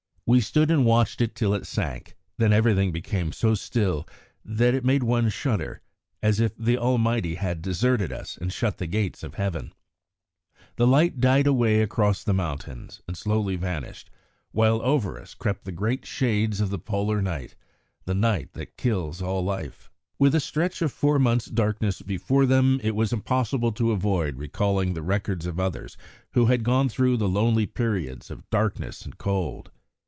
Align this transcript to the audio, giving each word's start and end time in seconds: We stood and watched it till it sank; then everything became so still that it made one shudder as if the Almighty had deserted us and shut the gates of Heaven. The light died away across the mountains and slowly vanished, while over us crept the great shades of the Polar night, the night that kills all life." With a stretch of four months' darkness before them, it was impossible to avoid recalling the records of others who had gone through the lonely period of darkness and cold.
We 0.27 0.39
stood 0.39 0.71
and 0.71 0.85
watched 0.85 1.19
it 1.19 1.35
till 1.35 1.53
it 1.53 1.67
sank; 1.67 2.15
then 2.37 2.53
everything 2.53 2.93
became 2.93 3.33
so 3.33 3.53
still 3.53 4.07
that 4.45 4.73
it 4.73 4.85
made 4.85 5.03
one 5.03 5.27
shudder 5.27 5.81
as 6.23 6.39
if 6.39 6.55
the 6.55 6.77
Almighty 6.77 7.35
had 7.35 7.61
deserted 7.61 8.13
us 8.13 8.37
and 8.37 8.53
shut 8.53 8.77
the 8.77 8.87
gates 8.87 9.23
of 9.23 9.33
Heaven. 9.33 9.73
The 10.77 10.87
light 10.87 11.19
died 11.19 11.47
away 11.47 11.81
across 11.81 12.23
the 12.23 12.33
mountains 12.33 13.01
and 13.09 13.17
slowly 13.17 13.57
vanished, 13.57 14.09
while 14.53 14.81
over 14.83 15.19
us 15.19 15.33
crept 15.33 15.65
the 15.65 15.73
great 15.73 16.05
shades 16.05 16.61
of 16.61 16.69
the 16.69 16.79
Polar 16.79 17.21
night, 17.21 17.55
the 18.05 18.15
night 18.15 18.53
that 18.53 18.77
kills 18.77 19.21
all 19.21 19.43
life." 19.43 19.89
With 20.17 20.33
a 20.33 20.39
stretch 20.39 20.81
of 20.81 20.93
four 20.93 21.19
months' 21.19 21.47
darkness 21.47 22.01
before 22.01 22.45
them, 22.45 22.79
it 22.83 22.95
was 22.95 23.11
impossible 23.11 23.73
to 23.73 23.91
avoid 23.91 24.37
recalling 24.37 24.93
the 24.93 25.03
records 25.03 25.45
of 25.45 25.59
others 25.59 25.97
who 26.31 26.45
had 26.45 26.63
gone 26.63 26.87
through 26.87 27.17
the 27.17 27.27
lonely 27.27 27.65
period 27.65 28.31
of 28.31 28.49
darkness 28.49 29.01
and 29.01 29.17
cold. 29.17 29.71